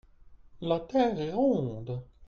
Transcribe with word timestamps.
la 0.61 0.79
terre 0.79 1.19
est 1.19 1.31
ronde. 1.31 2.01